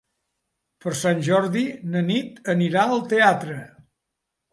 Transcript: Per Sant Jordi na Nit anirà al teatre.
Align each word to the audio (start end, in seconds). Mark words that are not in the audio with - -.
Per 0.85 0.93
Sant 1.01 1.19
Jordi 1.27 1.61
na 1.95 2.01
Nit 2.07 2.39
anirà 2.55 2.87
al 2.95 3.05
teatre. 3.13 3.59